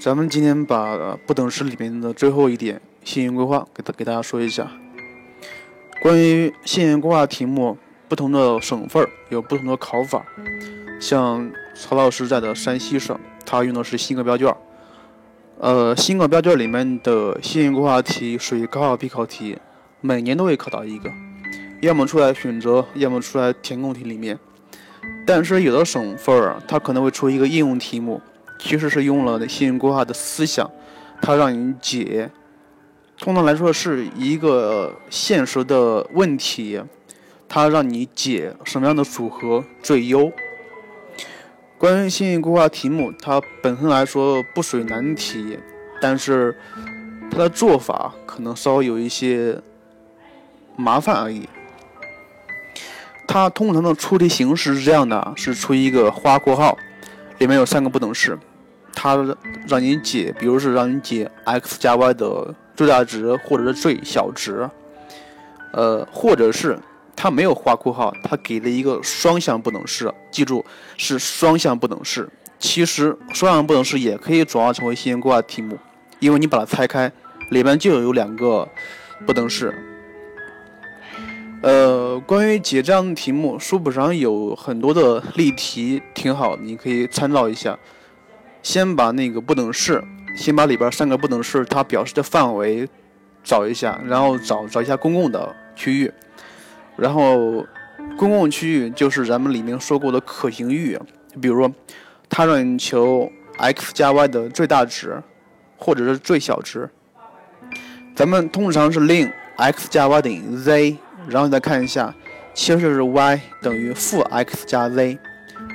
[0.00, 4.70] 咱们今天把不等式里面的最后一点线性规划给大给大家说一下。
[6.00, 7.76] 关于线性规划题目，
[8.06, 10.24] 不同的省份有不同的考法。
[11.00, 14.54] 像曹老师在的山西省，他用的是新课标卷。
[15.58, 19.58] 呃，新课标卷里面的线性规划题属于高考必考题，
[20.00, 21.10] 每年都会考到一个，
[21.82, 24.38] 要么出来选择，要么出来填空题里面。
[25.26, 28.22] 但是有的省份儿，它可能会出一个应用题目，
[28.58, 30.70] 其实是用了线性规划的思想，
[31.22, 32.30] 它让你解。
[33.18, 36.80] 通常来说是一个现实的问题，
[37.48, 40.30] 它让你解什么样的组合最优。
[41.76, 45.58] 关于线性规划题目，它本身来说不属于难题，
[46.00, 46.56] 但是
[47.30, 49.60] 它的做法可能稍微有一些
[50.76, 51.48] 麻烦而已。
[53.26, 56.78] 它通常的出题形式是这样的：是出一个花括号，
[57.38, 58.38] 里面有三个不等式，
[58.92, 59.16] 它
[59.66, 64.68] 让你解，比如是让你解 x 加 y 的最大值或者是最小值，
[65.72, 66.78] 呃，或者是。
[67.20, 70.64] 它没有画括号，它给了一个双向不等式，记住
[70.96, 72.28] 是双向不等式。
[72.60, 75.76] 其实双向不等式也可以转化成为线性规划题目，
[76.20, 77.10] 因为你把它拆开，
[77.50, 78.68] 里面就有两个
[79.26, 79.97] 不等式。
[81.60, 87.76] 呃，关于解这样的题目，书本上有很多的例题，挺好，你可以参照一下。
[88.62, 90.02] 先把那个不等式，
[90.36, 92.88] 先把里边三个不等式它表示的范围
[93.42, 96.12] 找一下，然后找找一下公共的区域。
[96.96, 97.66] 然后，
[98.16, 100.98] 公共区域就是咱们里面说过的可行域，
[101.40, 101.72] 比如说，
[102.28, 105.20] 它让你求 x 加 y 的最大值，
[105.76, 106.88] 或者是最小值。
[108.14, 110.96] 咱们通常是令 x 加 y 等于 z，
[111.28, 112.14] 然后你再看一下，
[112.54, 115.18] 其实就是 y 等于负 x 加 z，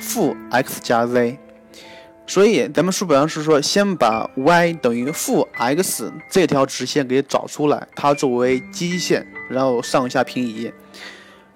[0.00, 1.38] 负 x 加 z。
[2.26, 10.72] 所以咱们书本上是说，先把 y 等于负 x 这条直线给找出来，它作为基线，然后上下平移。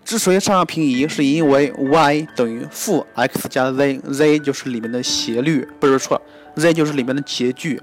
[0.05, 6.21] 之所以上下平移，是因为 y 等于负 x 加 z，z 就是里面的斜率，不是错
[6.57, 7.81] ，z 就是里面的截距。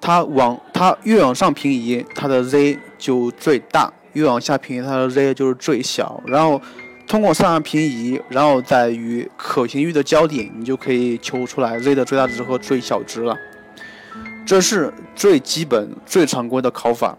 [0.00, 6.22] 它往它越往上平移，它的 z 就最大；越往下平移，它的 z 就是最小。
[6.26, 6.60] 然后
[7.06, 13.36] 通过上下平移，然后再与可行域的交点，你就可以求出来 z 的最大值和最小值了。
[14.46, 17.16] 这是最基本、最常规的考法。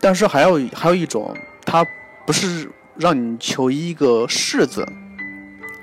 [0.00, 1.34] 但是还有还有一种，
[1.64, 1.86] 它
[2.26, 2.70] 不是。
[2.98, 4.82] 让你求一个式子，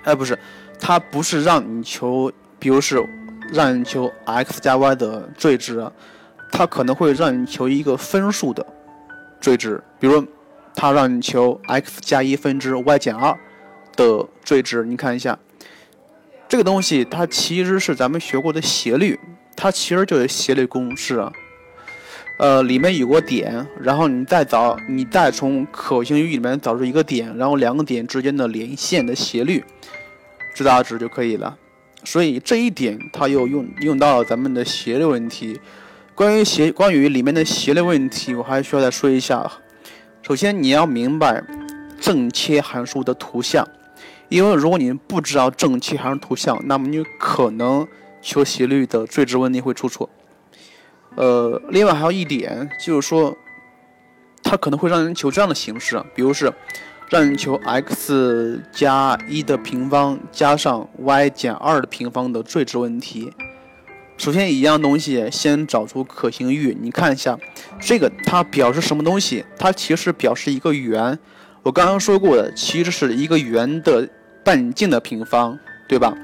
[0.03, 0.35] 哎，不是，
[0.79, 2.99] 它不是让你求，比如是
[3.51, 5.87] 让你求 x 加 y 的最值，
[6.51, 8.65] 它可能会让你求一个分数的
[9.43, 10.25] 最值，比如
[10.73, 13.37] 它让你求 x 加一分之 y 减二
[13.93, 15.37] 的最值，你看一下，
[16.47, 19.19] 这个东西它其实是咱们学过的斜率，
[19.53, 21.29] 它其实就是斜率公式啊。
[22.39, 29.61] 呃，里面有个点，然后你再找，你再从可行域里面找出一个点，然后两个点之间的连线的斜率
[30.55, 31.57] 最大值就可以了。
[32.05, 35.59] 所以这一点它又用用到了咱们的斜率问题。
[36.15, 39.51] 关于斜，关于里面的斜率问题，我还需要再说一下。
[40.21, 41.43] 首先你要明白
[41.99, 43.67] 正切函数的图像，
[44.29, 47.87] 因为如果你不知道正切函数图像，那么你可能
[48.21, 50.07] 求斜率的最值问题会出错。
[51.15, 53.35] 呃，另外还有一点就是说，
[54.43, 56.53] 它可能会让人求这样的形式，比如是
[57.09, 63.33] 让人求 x 加一的平方加上 y 减二的平方的最值问题。
[64.17, 67.37] 首先一样东西，先找出可行域，你看一下
[67.81, 69.43] 这个它表示什么东西？
[69.57, 71.17] 它其实表示一个圆。
[71.63, 74.07] 我刚刚说过的，其实是一个圆的
[74.43, 75.57] 半径的平方，
[75.87, 76.15] 对吧？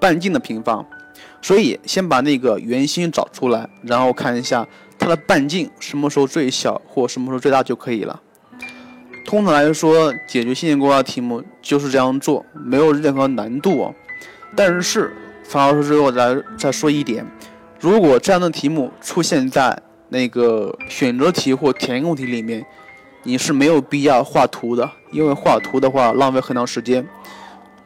[0.00, 0.84] 半径的平方。
[1.40, 4.66] 所以先把那个圆心找出来，然后看一下
[4.98, 8.20] 它的半径什么时候最小或什么时候最大就可以了。
[9.26, 13.92] 通常来说，解决线性规划题目就是这样做，没有任何难度。
[14.54, 15.12] 但是
[15.52, 17.26] 曹老师最后再再说一点：
[17.78, 19.78] 如果这样的题目出现在
[20.08, 22.64] 那个选择题或填空题里面，
[23.24, 27.06] 你是没有必要画图的，因为画图的话浪费很长时间。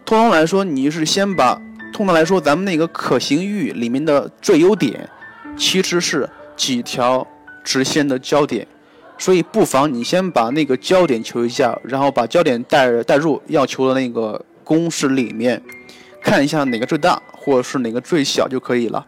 [0.05, 1.61] 通常来说，你是先把。
[1.93, 5.09] 通常来说，咱们那个可行域里面的最优点，
[5.57, 7.27] 其实是几条
[7.65, 8.65] 直线的交点，
[9.19, 15.61] 所以不妨你先把那个焦点求一下，然后把焦点带带入要求的那个公式里面，
[16.27, 19.07] 看一下哪个最大或者是哪个最小就可以了。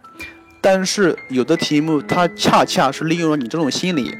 [0.60, 4.16] 但是有的题目它恰恰是利用了你这种心理，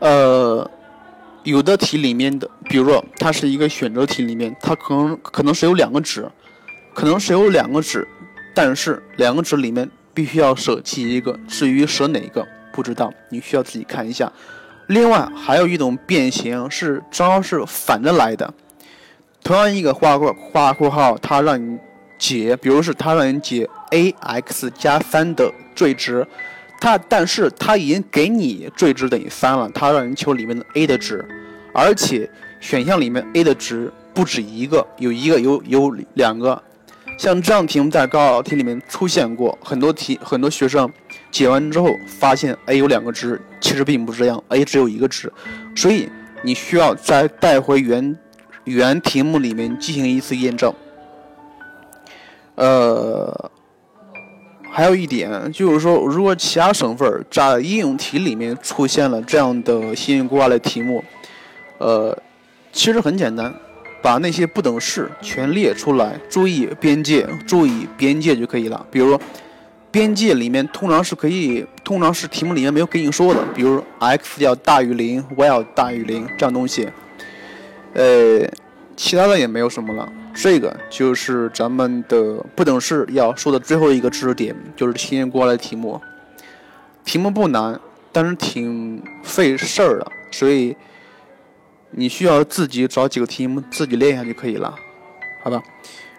[0.00, 0.70] 呃，
[1.44, 6.30] 有的题里面的，比如说它是一个选择题里面，它可能可能是有两个值。
[6.94, 8.08] 可能是有两个值，
[8.54, 11.38] 但是两个值里面必须要舍弃一个。
[11.46, 14.32] 至于舍哪个，不知道，你需要自己看一下。
[14.86, 18.54] 另外还有一种变形是正好是反着来的，
[19.46, 21.78] 同样一个画括画括号，它让你
[22.18, 26.26] 解，比如是它让你解 a x 加三的最值，
[26.80, 31.24] 它但是它已经给你最值等于三了，它让你求里面的 a 的值，
[31.72, 32.28] 而且
[32.58, 36.60] 选项里面 a 的值不止一个，有一个有有两个。
[37.16, 40.92] 像这样题目在高考题里面出现过很多题，很多学生
[41.30, 45.32] 解完之后发现 a 有两个值，其实并不是这样，a 只有一个值，
[45.76, 46.08] 所以
[46.42, 48.18] 你需要再带回原
[48.66, 50.72] 原题目里面进行一次验证。
[52.54, 53.50] 呃，
[54.70, 61.02] 还有一点就是说，如果其他省份在应用题里面出现了这样的新型规划类题目，
[61.78, 62.16] 呃，
[62.70, 63.52] 其实很简单。
[64.02, 68.86] 把那些不等式全列出来，注意边界，注意边界就可以了。
[68.88, 69.18] 比如，
[69.90, 76.88] 边界里面通常是可以，通常是题目里面没有给你说的，比如 x 要大于零，y 要大于零这样东西。
[77.96, 78.46] 呃，
[78.94, 80.06] 其他的也没有什么了。
[80.34, 86.00] 这个就是咱们的不等式要说的最后一个知识点，就是新过来的题目。
[87.04, 87.80] 题目不难，
[88.12, 90.76] 但是挺费事儿的，所以。
[91.98, 94.74] 你需要自己找几个题目自己练一下就可以了，
[95.42, 95.62] 好吧？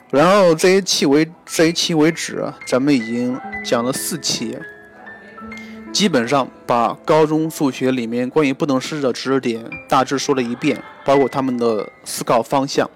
[0.09, 4.57] 然后这一期为这一期为止，咱们已经讲了四期，
[5.97, 12.87] 基本上把高中数学里面关于不等式的知识点大致说了一遍，包括他们的思考方向。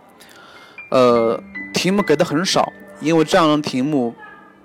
[0.91, 1.41] 呃，
[1.73, 4.13] 题目给的很少，因为这样的题目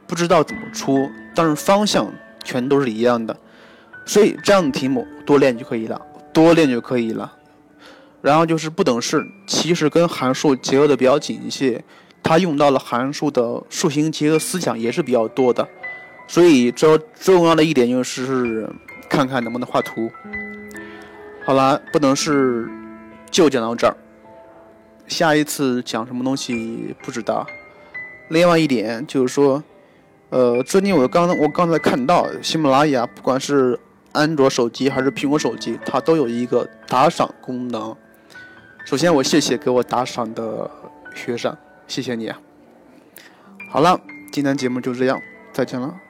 [0.07, 2.13] 不知道怎么出，但是方向
[2.45, 3.35] 全都是一样的，
[4.05, 5.99] 所以这样的题目多练就可以了，
[6.35, 7.33] 多练就可以了。
[8.21, 11.83] 然后就是不等式，其实跟函数结合的比较紧一些，
[12.23, 15.67] 它用到了函数的数形结合思想也是比较多的，
[16.27, 18.69] 所以这最重要的一点就是
[19.09, 20.11] 看看能不能画图。
[21.45, 22.69] 好了，不能是
[23.31, 23.97] 就讲到这儿，
[25.07, 27.47] 下一次讲什么东西不知道。
[28.29, 29.63] 另外一点就是说，
[30.31, 33.79] 呃，最近我刚我刚才看到喜马拉雅，不管是
[34.11, 37.97] 安卓手机还是苹果手机，它都有一个打赏功能。
[38.85, 40.69] 首先，我谢谢给我打赏的
[41.15, 41.57] 学生，
[41.87, 42.37] 谢谢你啊。
[43.71, 44.01] 好了，
[44.33, 45.21] 今天节目就这样，
[45.53, 46.06] 再见了。